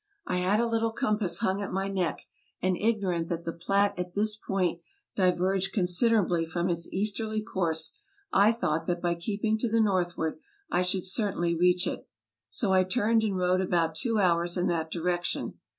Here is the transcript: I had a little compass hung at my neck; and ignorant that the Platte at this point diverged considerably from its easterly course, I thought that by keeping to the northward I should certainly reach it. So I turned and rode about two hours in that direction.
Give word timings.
I 0.25 0.37
had 0.37 0.59
a 0.59 0.65
little 0.65 0.89
compass 0.89 1.41
hung 1.41 1.61
at 1.61 1.71
my 1.71 1.87
neck; 1.87 2.21
and 2.59 2.75
ignorant 2.75 3.27
that 3.27 3.43
the 3.45 3.53
Platte 3.53 3.93
at 3.99 4.15
this 4.15 4.35
point 4.35 4.81
diverged 5.15 5.73
considerably 5.73 6.43
from 6.43 6.71
its 6.71 6.91
easterly 6.91 7.43
course, 7.43 7.93
I 8.33 8.51
thought 8.51 8.87
that 8.87 8.99
by 8.99 9.13
keeping 9.13 9.59
to 9.59 9.69
the 9.69 9.79
northward 9.79 10.39
I 10.71 10.81
should 10.81 11.05
certainly 11.05 11.53
reach 11.53 11.85
it. 11.85 12.07
So 12.49 12.73
I 12.73 12.83
turned 12.83 13.21
and 13.23 13.37
rode 13.37 13.61
about 13.61 13.93
two 13.93 14.17
hours 14.17 14.57
in 14.57 14.65
that 14.69 14.89
direction. 14.89 15.59